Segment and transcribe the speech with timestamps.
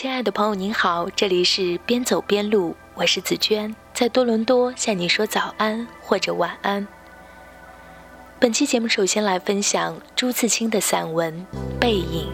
[0.00, 6.88] 亲爱的朋友，您好，这里是边走边录，我是紫娟，在多伦多向你说早安或者晚安。
[8.38, 11.46] 本期节目首先来分享朱自清的散文
[11.78, 12.26] 《背影》。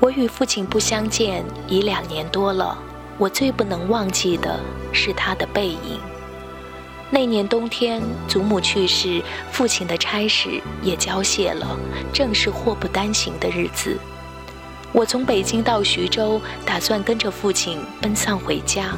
[0.00, 2.78] 我与父亲不相见已两年多了，
[3.18, 4.58] 我最不能忘记的
[4.90, 6.00] 是他的背影。
[7.10, 11.78] 那年冬天，祖母去世，父亲的差事也交卸了，
[12.10, 13.98] 正是祸不单行的日子。
[14.92, 18.94] 我从北京到徐州，打算跟着父亲奔丧回家。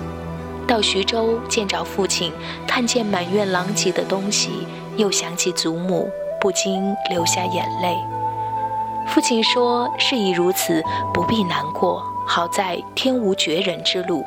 [0.67, 2.33] 到徐州见着父亲，
[2.67, 4.67] 看见满院狼藉的东西，
[4.97, 7.97] 又想起祖母，不禁流下眼泪。
[9.07, 12.03] 父亲说：“事已如此，不必难过。
[12.27, 14.25] 好在天无绝人之路。”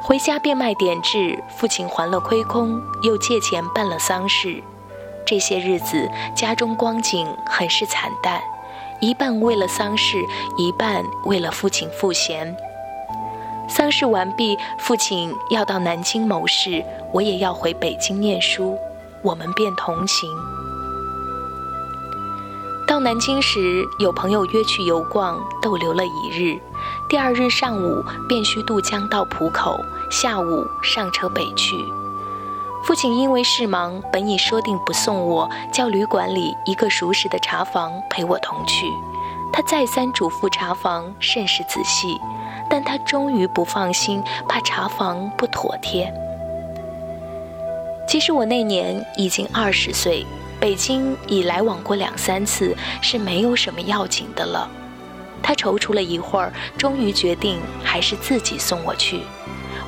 [0.00, 4.62] 回家变卖点质，父亲还了亏空，又借钱办了丧事。
[5.26, 8.40] 这些日子，家中光景很是惨淡。
[9.00, 10.18] 一半为了丧事，
[10.56, 12.56] 一半为了父亲赋闲。
[13.68, 18.76] 丧事完毕，父亲要到南京谋事，我也要回北京念书，
[19.22, 20.28] 我们便同行。
[22.88, 26.58] 到南京时，有朋友约去游逛，逗留了一日。
[27.08, 29.78] 第二日上午便需渡江到浦口，
[30.10, 31.76] 下午上车北去。
[32.84, 38.86] 父亲因为事忙，本已说定不送我，叫旅馆里一个熟识的茶房陪我同去。
[39.52, 42.18] 他再三嘱咐茶房甚是仔细，
[42.70, 46.12] 但他终于不放心，怕茶房不妥帖。
[48.08, 50.24] 其实我那年已经二十岁，
[50.58, 54.70] 北京已来往过两三次，是没有什么要紧的了。
[55.42, 59.22] 他踌躇了一会儿，终于决定还是自己送我去。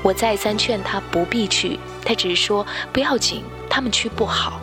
[0.03, 4.61] 我再三劝他不必去，他只说不要紧，他们去不好。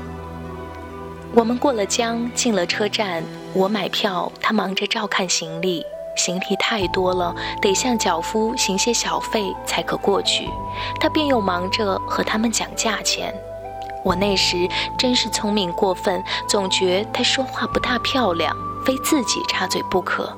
[1.33, 10.49] 我们过了江，进了车站，我买票，他忙着照看行李，行李太多了，得向脚夫行些小费才可过去。
[10.99, 13.33] 他便又忙着和他们讲价钱。
[14.04, 14.67] 我那时
[14.98, 18.55] 真是聪明过分，总觉他说话不大漂亮，
[18.86, 20.36] 非自己插嘴不可。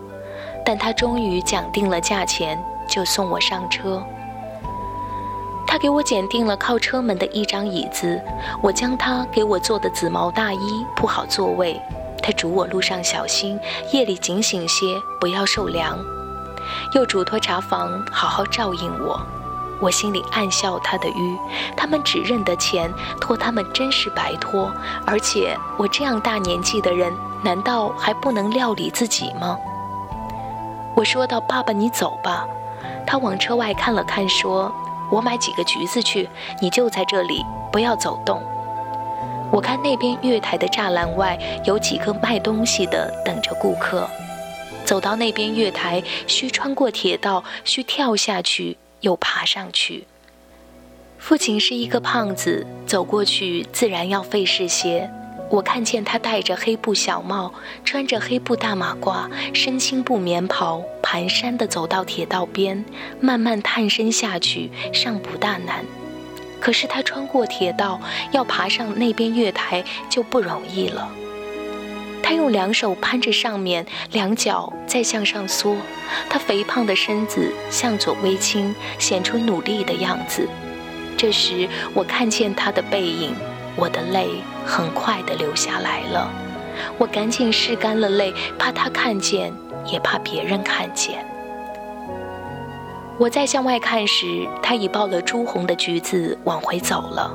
[0.65, 4.03] 但他终于讲定了价钱，就送我上车。
[5.71, 8.19] 他给我拣定了靠车门的一张椅子，
[8.59, 11.79] 我将他给我做的紫毛大衣铺好座位。
[12.23, 13.59] 他嘱我路上小心，
[13.93, 15.95] 夜里警醒些，不要受凉。
[16.95, 19.21] 又嘱托茶房好好照应我。
[19.79, 21.37] 我心里暗笑他的愚，
[21.77, 22.91] 他们只认得钱，
[23.21, 24.73] 托他们真是白托。
[25.05, 27.13] 而且我这样大年纪的人，
[27.43, 29.55] 难道还不能料理自己吗？
[30.95, 32.47] 我说道：“爸爸，你走吧。”
[33.05, 34.73] 他往车外看了看，说。
[35.11, 36.29] 我买几个橘子去，
[36.61, 38.41] 你就在这里，不要走动。
[39.51, 44.07] 我看那边月台的栅栏外有几个卖东西的等着顾客。
[44.85, 50.05] 走到那边月台，需穿过铁道，需跳下去又爬上去。
[51.17, 55.11] 父亲是一个胖子，走过去自然要费事些。
[55.49, 57.51] 我看见他戴着黑布小帽，
[57.83, 62.85] 穿着黑布大马褂，身青布棉袍，蹒跚地走到铁道边，
[63.19, 65.83] 慢慢探身下去，尚不大难。
[66.59, 67.99] 可是他穿过铁道，
[68.31, 71.09] 要爬上那边月台就不容易了。
[72.21, 75.75] 他用两手攀着上面，两脚再向上缩，
[76.29, 80.47] 他肥胖的身子向左微倾，显出努力的样子。
[81.17, 83.33] 这时我看见他的背影。
[83.75, 84.29] 我的泪
[84.65, 86.31] 很快地流下来了，
[86.97, 89.53] 我赶紧拭干了泪，怕他看见，
[89.85, 91.25] 也怕别人看见。
[93.17, 97.31] 我在向外看时，他已抱了朱红的橘子往回走了。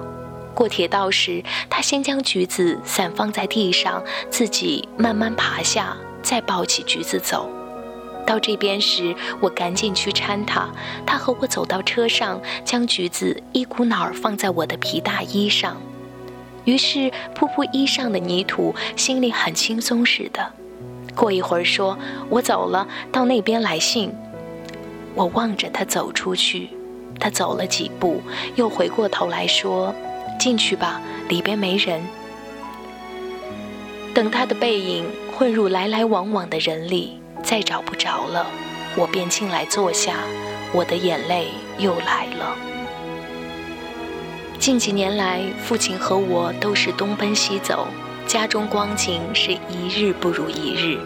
[0.55, 7.51] 过铁道时，他先将橘子散放在地上，自己慢慢爬下，再抱起橘子走。
[8.27, 10.69] 到这边时，我赶紧去搀他，
[11.05, 15.77] 他和我走到车上，将橘子一股脑儿放在我的皮大衣上。
[16.65, 20.53] 于是扑扑衣上的泥土，心里很轻松似的。
[21.15, 24.13] 过一会儿说：“我走了，到那边来信。”
[25.15, 26.71] 我望着他走出去，
[27.21, 28.21] 他走了几步，
[28.57, 29.95] 又回过头来说
[30.41, 32.03] ：“进去吧，里边没人。”
[34.13, 35.05] 等他的背影
[35.37, 38.47] 混入来来往往的人里，再找不着了，
[38.97, 40.17] 我便进来坐下，
[40.73, 42.57] 我的眼泪又来了。
[44.65, 47.87] 近几年来，父亲和我都是东奔西走，
[48.27, 50.99] 家中光景是一日不如一日。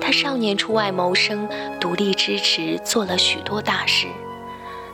[0.00, 1.48] 他少年出外谋生，
[1.78, 4.08] 独立支持，做了许多大事，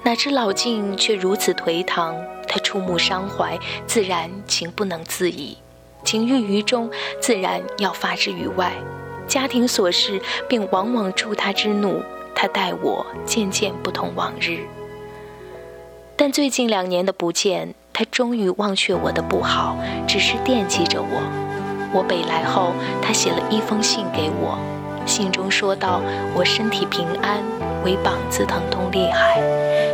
[0.03, 2.15] 哪知老境却如此颓唐。
[2.47, 5.57] 他触目伤怀，自然情不能自已，
[6.05, 6.91] 情郁于中，
[7.23, 8.75] 自然要发之于外。
[9.27, 12.03] 家庭琐事便往往触他之怒，
[12.35, 14.59] 他待我渐渐不同往日。
[16.17, 21.23] 但最近两年的不见，他终于忘却我的不好，只是惦记着我。
[21.93, 24.59] 我北来后，他写了一封信给我，
[25.07, 26.01] 信中说道
[26.35, 27.39] ：“我身体平安，
[27.85, 29.41] 唯膀子疼痛厉害，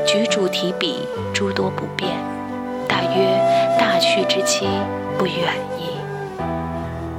[0.07, 2.11] 举箸提笔诸多不便，
[2.89, 3.39] 大约
[3.79, 4.67] 大去之期
[5.19, 6.01] 不远矣。”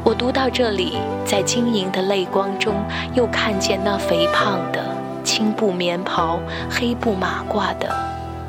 [0.04, 2.74] 我读到这里，在晶莹的泪光中，
[3.14, 4.84] 又看见那肥胖的
[5.24, 6.40] 青布棉袍、
[6.72, 7.96] 黑布马褂的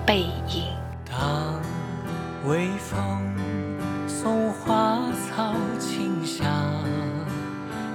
[0.06, 0.64] 背影。
[2.44, 2.98] 微风
[4.08, 6.44] 送花草清香，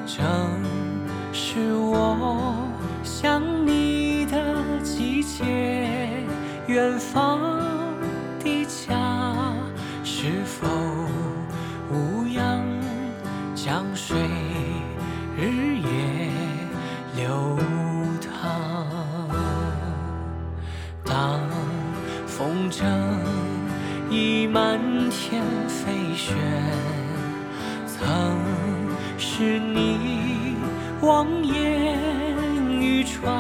[0.06, 0.26] 正
[1.34, 2.56] 是我
[3.04, 5.44] 想你的季节。
[6.68, 7.40] 远方
[8.40, 9.54] 的家，
[10.04, 10.66] 是否
[11.92, 12.62] 无恙？
[13.54, 14.18] 江水
[15.38, 16.32] 日夜
[17.16, 17.58] 流
[18.22, 18.88] 淌，
[21.04, 21.42] 当
[22.26, 22.86] 风筝
[24.52, 24.80] 满
[25.10, 26.36] 天飞旋，
[27.86, 28.38] 曾
[29.18, 30.56] 是你
[31.02, 31.98] 望眼
[32.80, 33.34] 欲穿，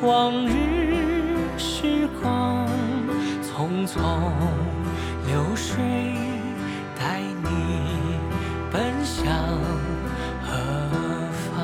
[0.00, 2.66] 往日时光
[3.42, 3.98] 匆匆
[5.26, 5.76] 流水。
[7.00, 7.48] 带你
[8.72, 9.24] 奔向
[10.42, 10.50] 何
[11.30, 11.54] 方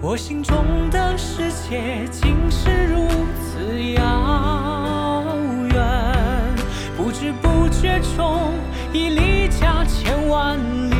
[0.00, 3.08] 我心中的世界竟是如
[3.40, 4.57] 此遥
[7.80, 8.54] 雪中
[8.92, 10.58] 已离家千万
[10.90, 10.96] 里。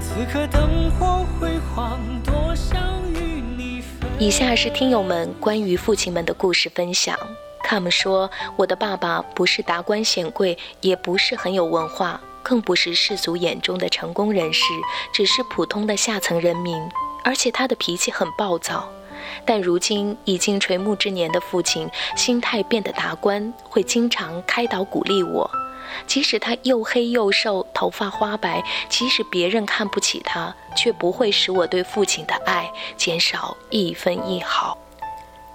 [0.00, 2.80] 此刻灯火辉煌，多想
[3.12, 4.10] 与你分。
[4.18, 7.18] 以下是听友们关于父亲们的故事分享。
[7.62, 12.18] 他们说，我的爸爸不是达官显贵，也不是很有文化。
[12.42, 14.64] 更不是世俗眼中的成功人士，
[15.12, 16.80] 只是普通的下层人民。
[17.24, 18.88] 而且他的脾气很暴躁。
[19.44, 25.50] 但如今已经垂暮之年的父亲，心态变得达观，会经常开导鼓励我。
[26.06, 34.78] 即使他又黑又瘦，头发花白，即使别人看不起他，却不会使我对父亲的爱减少一分一毫。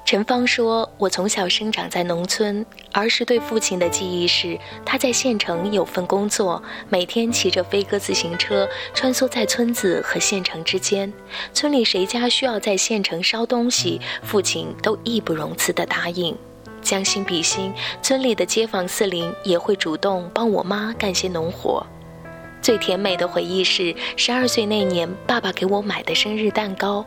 [0.07, 11.11] 陈芳说：“我从小生长在农村，儿时对父亲的记忆是他在县城有份工作，每天骑着飞鸽自行车穿梭在村子和县城之间。
[11.53, 16.33] 村里谁家需要在县城烧东西，父亲都义不容辞地答应。
[16.81, 21.85] 将心比心，村里的街坊四邻也会主动帮我妈干些农活。
[22.61, 27.05] 最甜美的回忆是十二岁那年，爸爸给我买的生日蛋糕。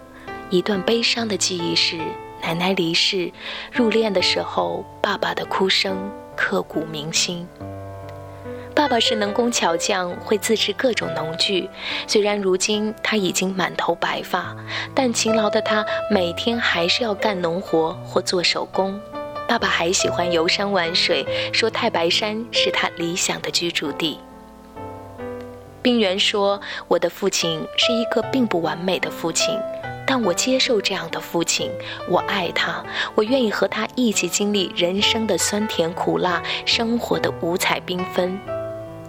[0.51, 1.97] 一段悲伤的记忆是。”
[2.43, 3.31] 奶奶离世，
[3.73, 7.47] 入殓的时候，爸爸的哭声刻骨铭心。
[8.75, 11.69] 爸爸是能工巧匠，会自制各种农具。
[12.07, 14.57] 虽然如今他已经满头白发，
[14.95, 18.99] 但勤劳的他每天还是要干农活或做手工。
[19.47, 24.19] 爸爸还喜欢游山玩水，说太白山是他理想的居住地。
[25.83, 29.59] 冰原说：“我的父亲是一个并不完美的父亲。”
[30.11, 31.71] 但我接受这样的父亲，
[32.09, 32.85] 我爱他，
[33.15, 38.37] 我愿意和他一起经历人生的酸甜苦辣，生活的五彩缤纷。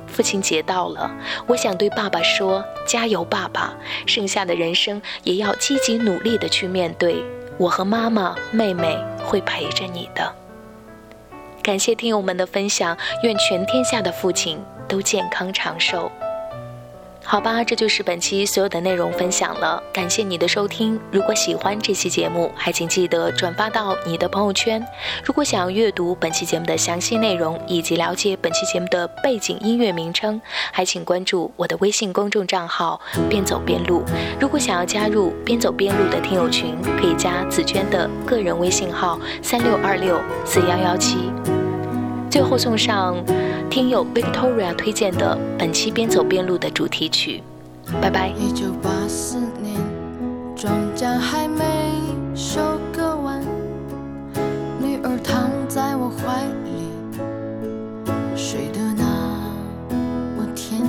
[0.06, 1.10] 父亲节到了，
[1.48, 3.74] 我想对爸爸说：加油，爸爸！
[4.06, 7.26] 剩下的人生也要积极努力的去面对。
[7.58, 10.32] 我和妈妈、妹妹会陪着你的。
[11.64, 16.12] 感谢听友们的分享，愿全天下的父亲都健康长寿。
[17.24, 19.82] 好吧，这就是本期所有的内容分享了。
[19.94, 21.00] 感谢你的收听。
[21.12, 24.86] 如果喜欢这期节目，还请记得转发到你的朋友圈。
[25.24, 30.42] 如果想要阅读本期节目的详细内容，以及了解本期节目的背景音乐名称，
[30.74, 33.00] 还请关注我的微信公众账号
[33.30, 34.04] “边走边录”。
[34.38, 41.32] 如果想要加入“边走边录”的听友群，可以加紫娟的个人微信号：三六二六四幺幺七。
[42.32, 43.14] 最后送上
[43.70, 47.44] 听友 Victoria 推荐的本期边走边录的主题曲，
[48.02, 48.30] 拜拜。
[48.30, 49.76] 一九八四年，
[50.56, 51.66] 庄稼还没
[52.34, 52.62] 收
[52.94, 53.42] 割完，
[54.80, 56.88] 女儿躺在我怀里，
[58.38, 59.04] 睡得那
[60.38, 60.82] 么甜。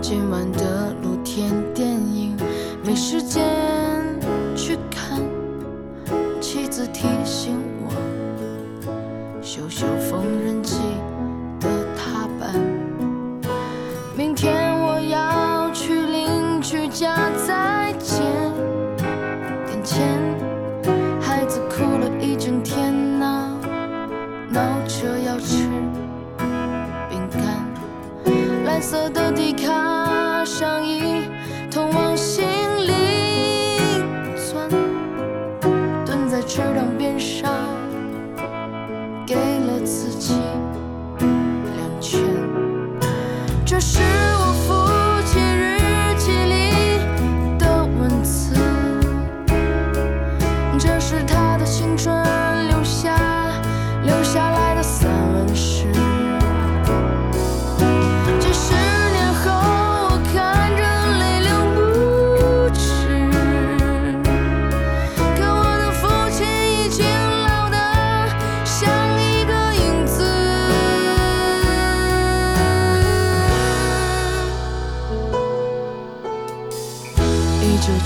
[0.00, 2.36] 今晚的露天电影
[2.84, 3.44] 没时间
[28.88, 31.28] 色的迪卡上衣，
[31.72, 32.44] 通往心
[32.86, 32.94] 灵，
[34.36, 34.68] 钻，
[36.04, 36.95] 蹲在池塘。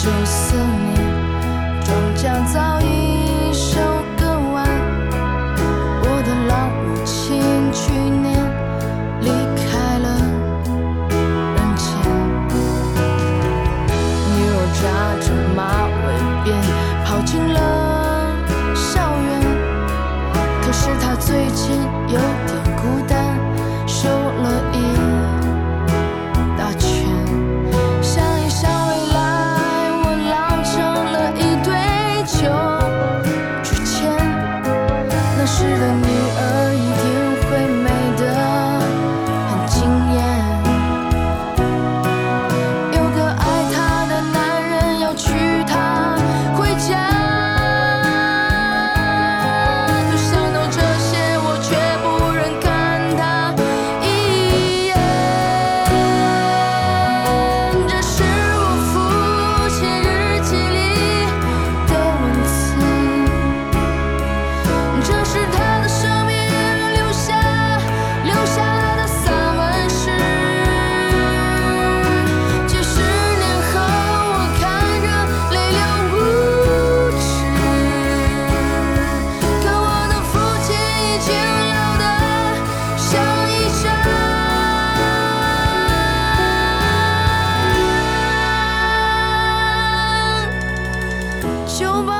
[0.03, 2.80] 就思念，终将早。
[91.81, 92.20] your body.